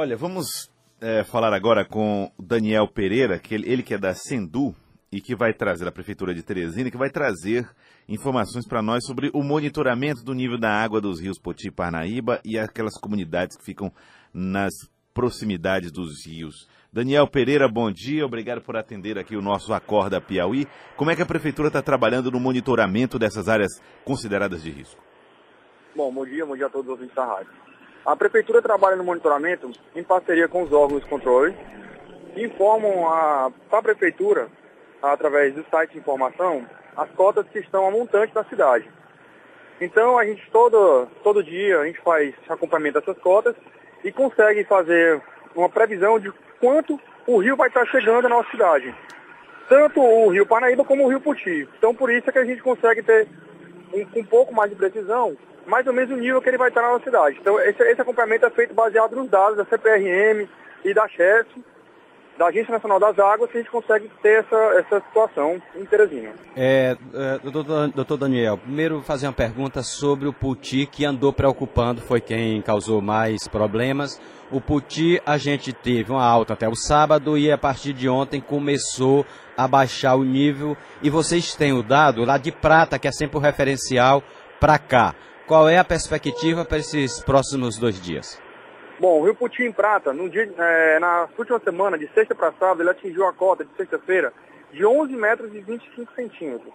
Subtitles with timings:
[0.00, 0.70] Olha, vamos
[1.00, 4.72] é, falar agora com o Daniel Pereira, que ele, ele que é da Sendu
[5.10, 7.68] e que vai trazer, da Prefeitura de Teresina, que vai trazer
[8.08, 12.40] informações para nós sobre o monitoramento do nível da água dos rios Poti e Parnaíba
[12.44, 13.92] e aquelas comunidades que ficam
[14.32, 14.72] nas
[15.12, 16.68] proximidades dos rios.
[16.92, 20.68] Daniel Pereira, bom dia, obrigado por atender aqui o nosso Acorda Piauí.
[20.96, 25.02] Como é que a Prefeitura está trabalhando no monitoramento dessas áreas consideradas de risco?
[25.96, 27.67] Bom, bom dia, bom dia a todos os ouvintes da rádio.
[28.04, 31.54] A Prefeitura trabalha no monitoramento em parceria com os órgãos de controle,
[32.34, 34.48] que informam a, a Prefeitura,
[35.02, 36.66] através do site de informação,
[36.96, 38.88] as cotas que estão a montante da cidade.
[39.80, 43.54] Então, a gente todo, todo dia, a gente faz acompanhamento dessas cotas
[44.02, 45.22] e consegue fazer
[45.54, 48.94] uma previsão de quanto o rio vai estar chegando na nossa cidade.
[49.68, 51.68] Tanto o rio Parnaíba como o rio Puti.
[51.76, 53.28] Então, por isso é que a gente consegue ter
[53.92, 55.36] um, um pouco mais de precisão
[55.68, 57.38] mais ou menos o nível que ele vai estar na cidade.
[57.40, 60.48] Então, esse, esse acompanhamento é feito baseado nos dados da CPRM
[60.84, 61.46] e da CHES,
[62.38, 66.30] da Agência Nacional das Águas, que a gente consegue ter essa, essa situação em Teresina.
[66.56, 72.00] É, é doutor, doutor Daniel, primeiro fazer uma pergunta sobre o Puti, que andou preocupando,
[72.00, 74.20] foi quem causou mais problemas.
[74.50, 78.40] O Puti, a gente teve uma alta até o sábado e a partir de ontem
[78.40, 79.26] começou
[79.56, 80.76] a baixar o nível.
[81.02, 84.22] E vocês têm o dado lá de prata, que é sempre o referencial,
[84.60, 85.14] para cá.
[85.48, 88.38] Qual é a perspectiva para esses próximos dois dias?
[89.00, 92.52] Bom, o Rio Putim em Prata, no dia, é, na última semana, de sexta para
[92.52, 94.30] sábado, ele atingiu a cota de sexta-feira
[94.70, 96.70] de 11 metros e 25 centímetros.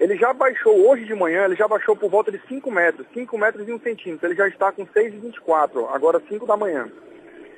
[0.00, 3.36] Ele já baixou, hoje de manhã, ele já baixou por volta de 5 metros, 5
[3.36, 4.26] metros e 1 centímetro.
[4.26, 6.90] Ele já está com 6,24, agora 5 da manhã.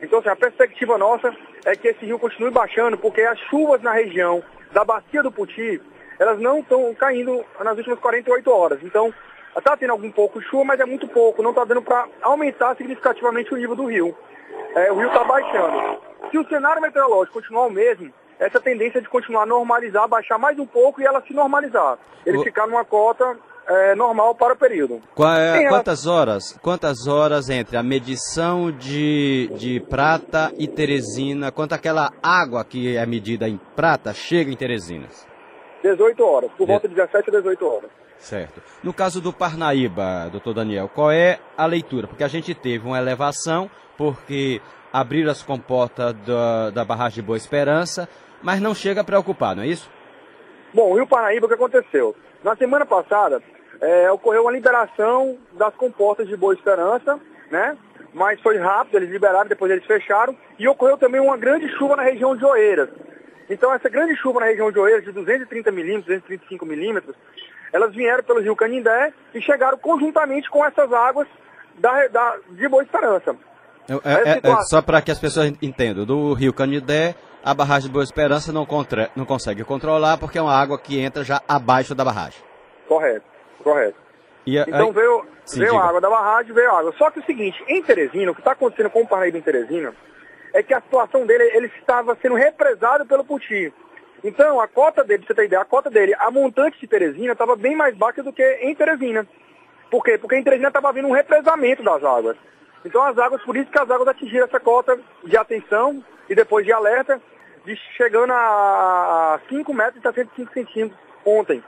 [0.00, 3.92] Então, assim, a perspectiva nossa é que esse rio continue baixando, porque as chuvas na
[3.92, 5.82] região da bacia do Puti,
[6.18, 8.78] elas não estão caindo nas últimas 48 horas.
[8.82, 9.12] Então,
[9.56, 11.42] Está tendo algum pouco de chuva, mas é muito pouco.
[11.42, 14.14] Não está dando para aumentar significativamente o nível do rio.
[14.74, 15.98] É, o rio está baixando.
[16.30, 20.58] Se o cenário meteorológico continuar o mesmo, essa tendência de continuar a normalizar, baixar mais
[20.58, 21.98] um pouco e ela se normalizar.
[22.24, 22.42] Ele o...
[22.42, 25.00] ficar numa cota é, normal para o período.
[25.38, 26.58] É, quantas horas?
[26.62, 31.50] Quantas horas entre a medição de, de prata e Teresina?
[31.50, 35.26] Quanto aquela água que é medida em prata chega em Teresinas?
[35.82, 37.90] 18 horas, por volta de 17 a 18 horas.
[38.18, 38.60] Certo.
[38.82, 42.06] No caso do Parnaíba, doutor Daniel, qual é a leitura?
[42.06, 44.60] Porque a gente teve uma elevação, porque
[44.92, 48.08] abriram as comportas da, da barragem de Boa Esperança,
[48.42, 49.90] mas não chega a preocupar, não é isso?
[50.72, 52.16] Bom, o Rio Parnaíba, o que aconteceu?
[52.42, 53.42] Na semana passada,
[53.80, 57.18] é, ocorreu uma liberação das comportas de Boa Esperança,
[57.50, 57.76] né?
[58.12, 60.36] Mas foi rápido, eles liberaram, depois eles fecharam.
[60.58, 62.88] E ocorreu também uma grande chuva na região de Oeiras.
[63.48, 67.14] Então, essa grande chuva na região de Oeiras, de 230 milímetros, 235 milímetros,
[67.72, 71.28] elas vieram pelo rio Canindé e chegaram conjuntamente com essas águas
[71.78, 73.36] da, da de Boa Esperança.
[73.88, 77.92] É, é, é, só para que as pessoas entendam, do rio Canindé, a barragem de
[77.92, 81.94] Boa Esperança não, contra, não consegue controlar porque é uma água que entra já abaixo
[81.94, 82.40] da barragem.
[82.88, 83.24] Correto,
[83.62, 83.98] correto.
[84.44, 86.94] E, então veio, Sim, veio a água da barragem, veio a água.
[86.98, 89.92] Só que o seguinte, em Teresina, o que está acontecendo com o Paraíba em Teresina,
[90.52, 93.72] é que a situação dele, ele estava sendo represado pelo Puti.
[94.26, 97.32] Então, a cota dele, pra você ter ideia, a cota dele, a montante de Teresina
[97.32, 99.24] estava bem mais baixa do que em Teresina.
[99.88, 100.18] Por quê?
[100.18, 102.36] Porque em Teresina estava vindo um represamento das águas.
[102.84, 106.66] Então as águas, por isso que as águas atingiram essa cota de atenção e depois
[106.66, 107.22] de alerta,
[107.64, 111.62] de chegando a 5 metros e 75 centímetros ontem.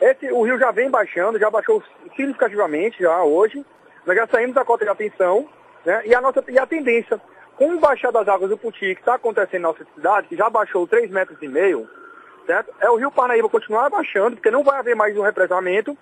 [0.00, 1.82] Esse, o rio já vem baixando, já baixou
[2.16, 3.62] significativamente já hoje.
[4.06, 5.46] Nós já saímos da cota de atenção,
[5.84, 6.02] né?
[6.06, 7.20] E a nossa e a tendência
[7.56, 10.48] com o baixar das águas do Puti, que está acontecendo na nossa cidade, que já
[10.48, 11.88] baixou 3,5 metros, e meio,
[12.46, 12.72] certo?
[12.80, 15.96] É o rio Parnaíba continuar baixando, porque não vai haver mais um represamento,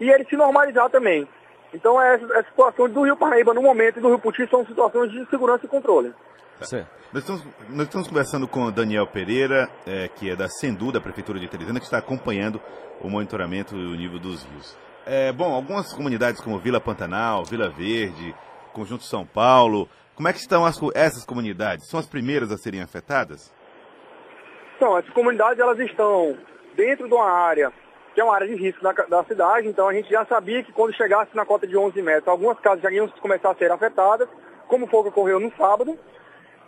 [0.00, 1.28] e ele se normalizar também.
[1.74, 5.10] Então, essa, essa situação do rio Parnaíba no momento e do rio Puti são situações
[5.10, 6.12] de segurança e controle.
[6.60, 6.88] Certo.
[7.12, 11.00] Nós estamos, nós estamos conversando com o Daniel Pereira, é, que é da Sendu, da
[11.00, 12.60] Prefeitura de Teresina, que está acompanhando
[13.00, 14.76] o monitoramento do nível dos rios.
[15.04, 18.34] É, bom, algumas comunidades como Vila Pantanal, Vila Verde,
[18.72, 21.88] Conjunto São Paulo, como é que estão as, essas comunidades?
[21.88, 23.52] São as primeiras a serem afetadas?
[24.76, 26.36] Então, essas comunidades elas estão
[26.74, 27.72] dentro de uma área
[28.14, 30.72] que é uma área de risco da, da, cidade, então a gente já sabia que
[30.72, 34.28] quando chegasse na cota de 11 metros, algumas casas já iam começar a ser afetadas,
[34.68, 35.98] como foi o que ocorreu no sábado.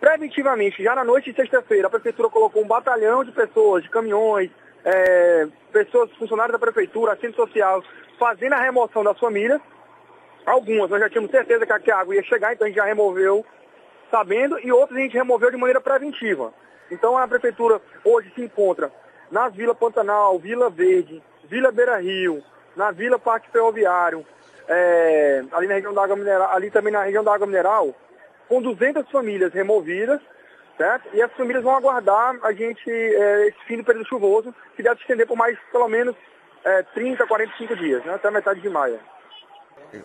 [0.00, 4.50] Preventivamente, já na noite de sexta-feira, a prefeitura colocou um batalhão de pessoas, de caminhões,
[4.84, 7.82] é, pessoas, funcionários da prefeitura, assistente social,
[8.19, 9.61] fazendo a remoção das famílias.
[10.46, 13.44] Algumas nós já tínhamos certeza que a água ia chegar, então a gente já removeu
[14.11, 16.52] sabendo, e outras a gente removeu de maneira preventiva.
[16.91, 18.93] Então a prefeitura hoje se encontra
[19.31, 22.43] nas Vila Pantanal, Vila Verde, Vila Beira Rio,
[22.76, 24.25] na Vila Parque Ferroviário,
[24.69, 27.94] é, ali na região da água mineral, ali também na região da água mineral,
[28.49, 30.20] com 200 famílias removidas,
[30.76, 31.08] certo?
[31.12, 34.97] E as famílias vão aguardar a gente, é, esse fim do período chuvoso, que deve
[34.97, 36.14] se estender por mais, pelo menos,
[36.64, 38.14] é, 30, 45 dias, né?
[38.14, 38.99] até a metade de maio.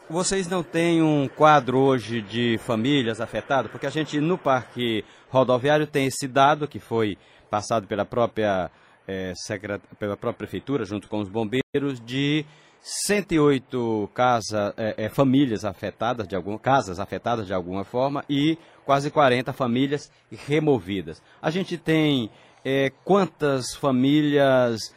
[0.10, 3.72] Vocês não têm um quadro hoje de famílias afetadas?
[3.72, 7.18] Porque a gente, no parque rodoviário, tem esse dado que foi
[7.50, 8.70] passado pela própria,
[9.08, 9.82] é, secret...
[9.98, 12.46] pela própria prefeitura, junto com os bombeiros, de
[12.82, 19.10] 108 casa, é, é, famílias afetadas de alguma casas afetadas de alguma forma e quase
[19.10, 21.22] 40 famílias removidas.
[21.42, 22.30] A gente tem
[22.64, 24.94] é, quantas famílias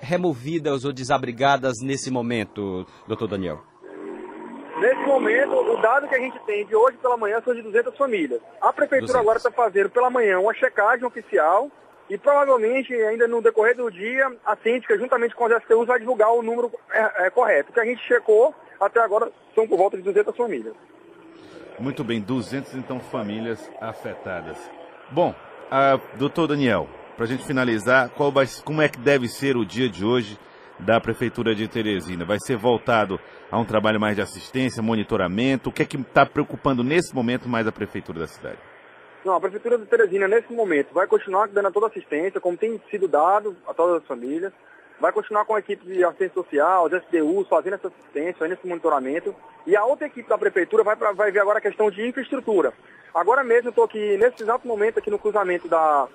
[0.00, 3.71] removidas ou desabrigadas nesse momento, doutor Daniel?
[4.82, 7.96] Nesse momento, o dado que a gente tem de hoje pela manhã são de 200
[7.96, 8.40] famílias.
[8.60, 9.14] A prefeitura 200.
[9.14, 11.70] agora está fazendo pela manhã uma checagem oficial
[12.10, 16.32] e provavelmente, ainda no decorrer do dia, a Síndica, juntamente com as STUs, vai divulgar
[16.32, 17.70] o número é, é, correto.
[17.70, 20.74] O que a gente checou até agora são por volta de 200 famílias.
[21.78, 24.58] Muito bem, 200 então famílias afetadas.
[25.12, 25.32] Bom,
[26.18, 28.32] doutor Daniel, para a gente finalizar, qual
[28.64, 30.36] como é que deve ser o dia de hoje
[30.78, 32.24] da Prefeitura de Teresina?
[32.24, 33.18] Vai ser voltado
[33.50, 35.70] a um trabalho mais de assistência, monitoramento?
[35.70, 38.58] O que é que está preocupando nesse momento mais a Prefeitura da cidade?
[39.24, 43.06] Não, a Prefeitura de Teresina, nesse momento, vai continuar dando toda assistência, como tem sido
[43.06, 44.52] dado a todas as famílias.
[45.00, 48.66] Vai continuar com a equipe de assistência social, os SDUs, fazendo essa assistência, fazendo esse
[48.66, 49.34] monitoramento.
[49.66, 52.72] E a outra equipe da Prefeitura vai, pra, vai ver agora a questão de infraestrutura.
[53.14, 56.08] Agora mesmo eu estou aqui, nesse exato momento, aqui no cruzamento da,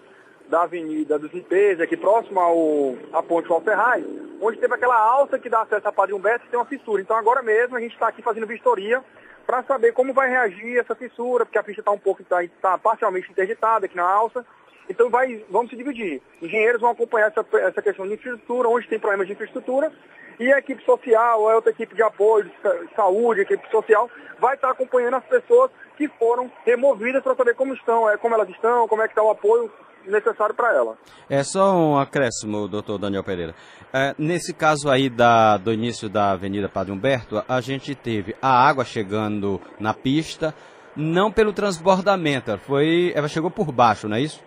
[0.50, 4.04] da Avenida dos Limpeza, aqui próximo ao, à Ponte Alferraz,
[4.42, 7.02] onde teve aquela alça que dá acesso a Padre Humberto e tem uma fissura.
[7.02, 9.04] Então agora mesmo a gente está aqui fazendo vistoria
[9.46, 12.78] para saber como vai reagir essa fissura, porque a pista está um pouco, está tá
[12.78, 14.46] parcialmente interditada aqui na alça.
[14.90, 16.22] Então vai, vamos se dividir.
[16.42, 19.92] Engenheiros vão acompanhar essa, essa questão de infraestrutura, onde tem problemas de infraestrutura,
[20.40, 24.10] e a equipe social, a outra equipe de apoio, de saúde, a equipe social,
[24.40, 28.48] vai estar acompanhando as pessoas que foram removidas para saber como estão, é, como elas
[28.50, 29.72] estão, como é que está o apoio
[30.12, 30.98] necessário para ela.
[31.30, 33.54] É só um acréscimo, doutor Daniel Pereira.
[33.94, 38.50] É, nesse caso aí da, do início da Avenida Padre Humberto, a gente teve a
[38.50, 40.54] água chegando na pista,
[40.96, 44.44] não pelo transbordamento, foi, ela chegou por baixo, não é isso?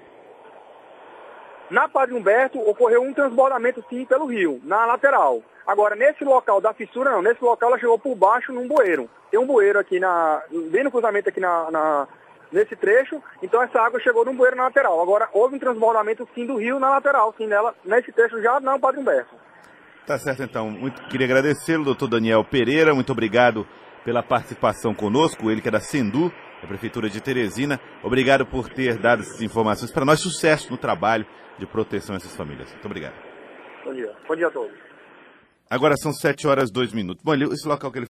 [1.70, 5.40] Na Padre Humberto ocorreu um transbordamento sim pelo rio, na lateral.
[5.64, 9.08] Agora, nesse local da fissura não, nesse local ela chegou por baixo num bueiro.
[9.30, 10.42] Tem um bueiro aqui na.
[10.68, 12.08] bem no cruzamento aqui na, na
[12.52, 15.00] nesse trecho, então essa água chegou num bueiro na lateral.
[15.00, 18.78] Agora, houve um transbordamento sim do rio na lateral, sim, nela, nesse trecho já não,
[18.78, 19.34] Padre Humberto.
[20.06, 20.70] Tá certo, então.
[20.70, 23.66] Muito, queria agradecê-lo, doutor Daniel Pereira, muito obrigado
[24.04, 27.80] pela participação conosco, ele que é da Sendu, da Prefeitura de Teresina.
[28.02, 30.20] Obrigado por ter dado essas informações para nós.
[30.20, 31.26] Sucesso no trabalho
[31.58, 32.70] de proteção a essas famílias.
[32.70, 33.14] Muito obrigado.
[33.84, 34.12] Bom dia.
[34.26, 34.90] Bom dia a todos.
[35.70, 37.22] Agora são 7 horas e 2 minutos.
[37.22, 37.98] Bom, esse local que ele